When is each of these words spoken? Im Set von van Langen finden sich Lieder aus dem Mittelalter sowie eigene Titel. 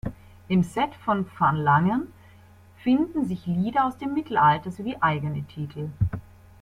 Im 0.47 0.63
Set 0.63 0.95
von 0.95 1.27
van 1.37 1.57
Langen 1.57 2.11
finden 2.79 3.27
sich 3.27 3.45
Lieder 3.45 3.85
aus 3.85 3.99
dem 3.99 4.15
Mittelalter 4.15 4.71
sowie 4.71 4.97
eigene 4.99 5.43
Titel. 5.43 5.91